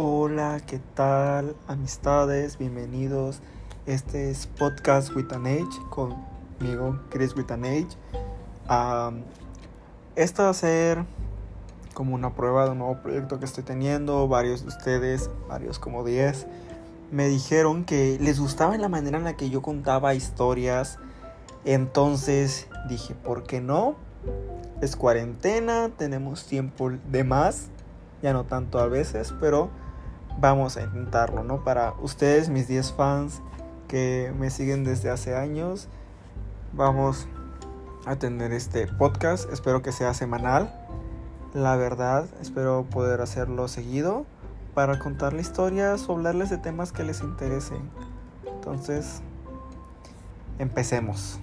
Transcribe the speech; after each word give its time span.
Hola, 0.00 0.60
¿qué 0.64 0.78
tal? 0.94 1.56
Amistades, 1.66 2.56
bienvenidos. 2.56 3.40
Este 3.84 4.30
es 4.30 4.46
Podcast 4.46 5.12
with 5.16 5.32
an 5.32 5.44
Age 5.44 5.66
conmigo, 5.90 7.00
Chris 7.10 7.34
with 7.34 7.50
an 7.50 7.64
Age. 7.64 7.88
Esto 10.14 10.44
va 10.44 10.50
a 10.50 10.54
ser 10.54 11.04
como 11.94 12.14
una 12.14 12.32
prueba 12.32 12.66
de 12.66 12.70
un 12.70 12.78
nuevo 12.78 13.02
proyecto 13.02 13.40
que 13.40 13.44
estoy 13.44 13.64
teniendo. 13.64 14.28
Varios 14.28 14.62
de 14.62 14.68
ustedes, 14.68 15.30
varios 15.48 15.80
como 15.80 16.04
10, 16.04 16.46
me 17.10 17.26
dijeron 17.26 17.84
que 17.84 18.18
les 18.20 18.38
gustaba 18.38 18.78
la 18.78 18.88
manera 18.88 19.18
en 19.18 19.24
la 19.24 19.36
que 19.36 19.50
yo 19.50 19.62
contaba 19.62 20.14
historias. 20.14 21.00
Entonces 21.64 22.68
dije, 22.88 23.16
¿por 23.16 23.42
qué 23.42 23.60
no? 23.60 23.96
Es 24.80 24.94
cuarentena, 24.94 25.90
tenemos 25.96 26.46
tiempo 26.46 26.88
de 27.10 27.24
más. 27.24 27.70
Ya 28.22 28.32
no 28.32 28.44
tanto 28.44 28.78
a 28.78 28.86
veces, 28.86 29.34
pero 29.40 29.70
vamos 30.40 30.76
a 30.76 30.82
intentarlo, 30.82 31.42
¿no? 31.44 31.64
Para 31.64 31.94
ustedes, 32.00 32.48
mis 32.48 32.68
10 32.68 32.92
fans 32.92 33.42
que 33.88 34.32
me 34.38 34.50
siguen 34.50 34.84
desde 34.84 35.10
hace 35.10 35.36
años, 35.36 35.88
vamos 36.72 37.26
a 38.06 38.16
tener 38.16 38.52
este 38.52 38.86
podcast. 38.86 39.50
Espero 39.52 39.82
que 39.82 39.92
sea 39.92 40.14
semanal. 40.14 40.72
La 41.54 41.76
verdad, 41.76 42.26
espero 42.40 42.86
poder 42.88 43.20
hacerlo 43.20 43.68
seguido 43.68 44.26
para 44.74 44.98
contarle 44.98 45.40
historias 45.40 46.08
o 46.08 46.12
hablarles 46.12 46.50
de 46.50 46.58
temas 46.58 46.92
que 46.92 47.02
les 47.02 47.20
interesen. 47.22 47.90
Entonces, 48.46 49.22
empecemos. 50.58 51.40